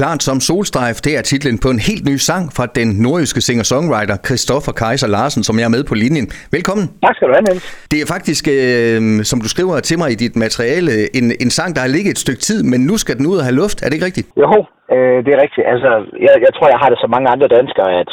[0.00, 4.16] Klart som solstrejf, det er titlen på en helt ny sang fra den nordjyske singer-songwriter
[4.26, 6.26] Christoffer Kaiser Larsen, som jeg er med på linjen.
[6.56, 6.86] Velkommen.
[7.06, 7.64] Tak skal du have, Niels.
[7.92, 8.98] Det er faktisk, øh,
[9.30, 12.22] som du skriver til mig i dit materiale, en, en sang, der har ligget et
[12.24, 13.78] stykke tid, men nu skal den ud og have luft.
[13.82, 14.26] Er det ikke rigtigt?
[14.42, 14.50] Jo,
[14.94, 15.64] øh, det er rigtigt.
[15.72, 15.90] Altså,
[16.26, 18.10] jeg, jeg tror, jeg har det så mange andre danskere, at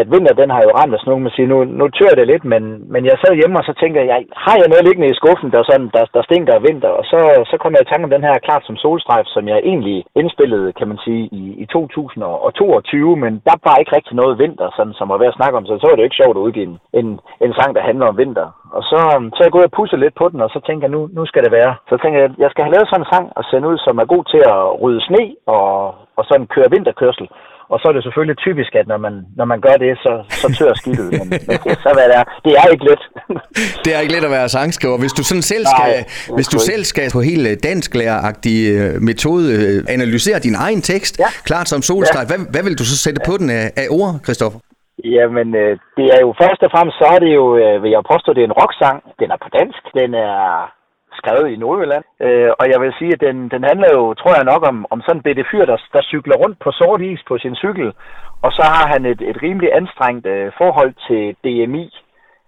[0.00, 2.44] at vinter, den har jo ramt os nu, man siger, nu, nu tør det lidt,
[2.52, 2.62] men,
[2.92, 5.62] men jeg sad hjemme, og så tænker jeg, har jeg noget liggende i skuffen, der,
[5.70, 6.92] sådan, der, der stinker af vinter?
[7.00, 7.18] Og så,
[7.50, 10.72] så kom jeg i tanke om den her Klart som solstrejf, som jeg egentlig indspillede,
[10.78, 15.08] kan man sige, i, i 2022, men der var ikke rigtig noget vinter, sådan, som
[15.08, 16.78] var ved at snakke om, så så var det jo ikke sjovt at udgive en,
[17.00, 17.08] en,
[17.44, 18.46] en sang, der handler om vinter.
[18.76, 19.00] Og så,
[19.34, 21.44] så jeg gået og pusset lidt på den, og så tænker jeg, nu, nu skal
[21.44, 21.72] det være.
[21.90, 24.12] Så tænker jeg, jeg skal have lavet sådan en sang og sende ud, som er
[24.14, 25.70] god til at rydde sne og,
[26.18, 27.28] og sådan køre vinterkørsel.
[27.74, 30.46] Og så er det selvfølgelig typisk, at når man, når man gør det, så, så
[30.58, 31.08] tør skidtet.
[31.18, 33.02] Men, men det, så hvad det er, det er ikke let.
[33.84, 34.98] det er ikke let at være sangskriver.
[35.04, 38.92] Hvis du sådan selv skal, Nej, hvis du selv skal på helt øh, dansklæreragtig øh,
[39.10, 41.30] metode øh, analysere din egen tekst, ja.
[41.50, 42.28] klart som solstreg, ja.
[42.30, 43.26] hvad, hvad vil du så sætte ja.
[43.30, 44.58] på den af, af ord, Christoffer?
[45.16, 45.48] Jamen,
[45.98, 47.44] det er jo først og fremmest, så er det jo,
[47.82, 48.98] vil jeg påstå, det er en rocksang.
[49.20, 49.82] Den er på dansk.
[50.00, 50.34] Den er
[51.24, 52.04] skrevet i Nordjylland.
[52.26, 55.00] Øh, og jeg vil sige, at den, den handler jo, tror jeg nok, om, om
[55.00, 57.88] sådan en bitte fyr, der, der cykler rundt på sort is på sin cykel,
[58.44, 61.86] og så har han et, et rimelig anstrengt øh, forhold til DMI,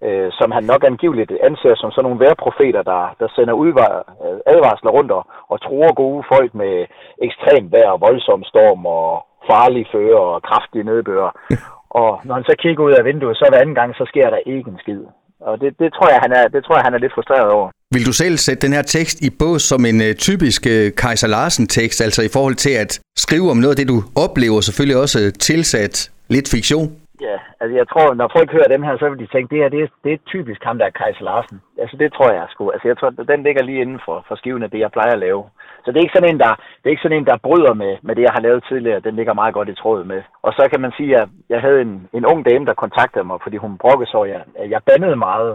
[0.07, 3.93] øh, som han nok angiveligt anser som sådan nogle værprofeter, der, der sender udvar,
[4.25, 6.87] øh, advarsler rundt og, og tror gode folk med
[7.27, 11.29] ekstrem vejr, voldsom storm og farlige fører og kraftige nedbør.
[12.03, 14.41] Og når han så kigger ud af vinduet, så hver anden gang, så sker der
[14.55, 15.03] ikke en skid.
[15.41, 17.69] Og det, det, tror jeg, han er, det tror jeg, han er lidt frustreret over.
[17.95, 21.29] Vil du selv sætte den her tekst i bås som en øh, typisk øh, Kaiser
[21.29, 25.19] Larsen-tekst, altså i forhold til at skrive om noget af det, du oplever, selvfølgelig også
[25.25, 26.89] øh, tilsat lidt fiktion?
[27.29, 29.69] Ja, altså jeg tror, når folk hører dem her, så vil de tænke, det her,
[29.75, 31.59] det er, det er typisk ham, der er Kaiser Larsen.
[31.83, 32.71] Altså det tror jeg sgu.
[32.75, 35.25] Altså jeg tror, den ligger lige inden for, for skiven af det, jeg plejer at
[35.27, 35.43] lave.
[35.85, 37.93] Så det er ikke sådan en, der, det er ikke sådan en, der bryder med,
[38.07, 39.05] med det, jeg har lavet tidligere.
[39.07, 40.21] Den ligger meget godt i tråd med.
[40.47, 43.39] Og så kan man sige, at jeg havde en, en ung dame, der kontaktede mig,
[43.43, 44.41] fordi hun brokkede så, jeg,
[44.75, 45.53] jeg bandede meget.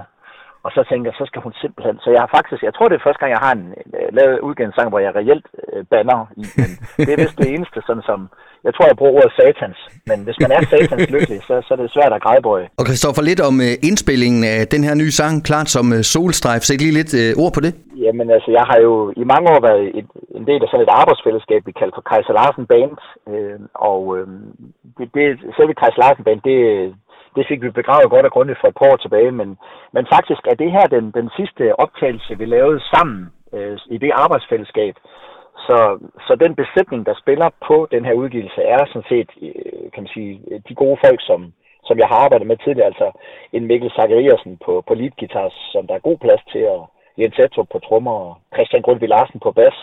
[0.66, 1.96] Og så tænker jeg, så skal hun simpelthen...
[2.04, 2.62] Så jeg har faktisk...
[2.68, 3.66] Jeg tror, det er første gang, jeg har en,
[3.98, 6.44] uh, lavet udgivet sang, hvor jeg reelt uh, banner i.
[6.60, 6.70] Men
[7.06, 8.20] det er vist det eneste, sådan som...
[8.68, 9.80] Jeg tror, jeg bruger ordet satans.
[10.10, 12.68] Men hvis man er satans lykkelig, så, så er det svært at grædebøje.
[12.80, 16.62] Og Kristoffer, lidt om uh, indspillingen af den her nye sang, klart som uh, solstrejf.
[16.62, 17.74] Sæt lige lidt uh, ord på det.
[18.06, 20.08] Jamen altså, jeg har jo i mange år været et,
[20.40, 22.98] en del af sådan et arbejdsfællesskab, vi kalder for Kaiser Larsen Band.
[23.32, 23.60] Øh,
[23.90, 24.28] og øh,
[24.98, 25.26] det, det,
[25.58, 26.60] selve Kaiser Larsen Band, det,
[27.36, 29.50] det fik vi begravet godt og grundigt for et par år tilbage, men,
[29.96, 34.12] men faktisk er det her den, den sidste optagelse, vi lavede sammen øh, i det
[34.14, 34.96] arbejdsfællesskab.
[35.68, 35.78] Så,
[36.28, 40.14] så den besætning, der spiller på den her udgivelse, er sådan set, øh, kan man
[40.16, 40.32] sige,
[40.70, 41.54] de gode folk, som,
[41.84, 43.12] som jeg har arbejdet med tidligere, altså
[43.54, 47.40] en Mikkel Zachariasen på, på lead guitar, som der er god plads til, og Jens
[47.40, 49.78] Etrup på trommer, og Christian Grundvig Larsen på bas.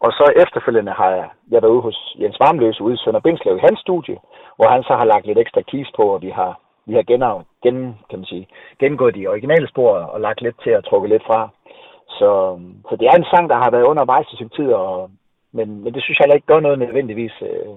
[0.00, 3.56] Og så efterfølgende har jeg, jeg været ude hos Jens Varmløse ude i Sønder Bindslev
[3.56, 4.18] i hans studie,
[4.56, 7.44] hvor han så har lagt lidt ekstra keys på, og vi har vi har genav,
[7.62, 8.48] gen, kan man sige,
[8.80, 11.48] gennemgået de originale spor og lagt lidt til at trukke lidt fra.
[12.08, 12.30] Så,
[12.88, 15.10] så det er en sang, der har været undervejs i sin tid, og,
[15.52, 17.36] men, men det synes jeg heller ikke gør noget nødvendigvis.
[17.42, 17.72] Øh.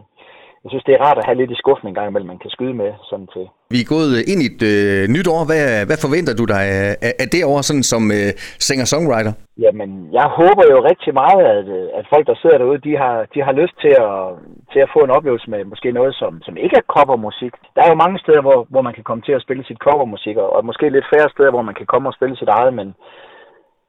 [0.63, 2.49] Jeg synes, det er rart at have lidt i skuffen en gang imellem, man kan
[2.49, 3.49] skyde med sådan til.
[3.73, 5.41] Vi er gået øh, ind i et øh, nyt år.
[5.49, 6.63] Hvad, hvad forventer du dig
[7.07, 8.31] af, af det år sådan som øh,
[8.67, 9.33] singer-songwriter?
[9.65, 13.15] Jamen, jeg håber jo rigtig meget, at, øh, at folk, der sidder derude, de har,
[13.33, 14.17] de har lyst til at,
[14.71, 17.53] til at få en oplevelse med måske noget, som, som ikke er covermusik.
[17.75, 20.37] Der er jo mange steder, hvor, hvor man kan komme til at spille sit covermusik,
[20.43, 22.87] og, og måske lidt færre steder, hvor man kan komme og spille sit eget, men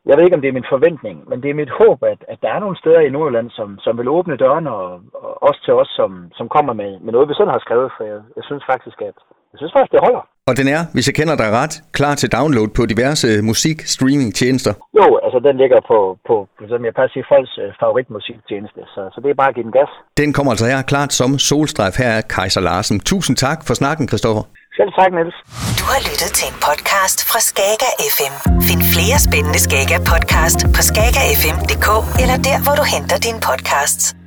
[0.09, 2.39] jeg ved ikke, om det er min forventning, men det er mit håb, at, at
[2.43, 5.75] der er nogle steder i Nordjylland, som, som vil åbne dørene, og, og også til
[5.75, 8.65] os, som, som kommer med, med noget, vi selv har skrevet, for jeg, jeg synes
[8.73, 9.17] faktisk, at
[9.53, 10.23] jeg synes faktisk, det holder.
[10.51, 14.73] Og den er, hvis jeg kender dig ret, klar til download på diverse musik-streaming-tjenester?
[14.99, 19.01] Jo, altså den ligger på, på, på som jeg passer sige, folks øh, favoritmusiktjeneste, så,
[19.13, 19.91] så det er bare at give den gas.
[20.23, 22.97] Den kommer altså her klart som solstrejf her af Kaiser Larsen.
[23.13, 24.45] Tusind tak for snakken, Christoffer.
[24.79, 25.39] Selv tak, Niels.
[25.79, 28.35] Du har lyttet til en podcast fra Skager FM.
[28.69, 31.89] Find flere spændende Skager podcast på skagerfm.dk
[32.23, 34.20] eller der, hvor du henter dine podcasts.